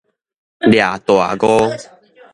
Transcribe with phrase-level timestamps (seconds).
[0.61, 1.77] 掠大誤